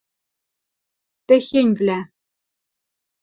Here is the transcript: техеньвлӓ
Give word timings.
техеньвлӓ 1.27 1.99